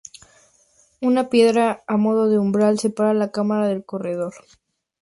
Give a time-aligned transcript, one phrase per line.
[1.09, 4.33] Una piedra a modo de umbral separa la cámara del corredor.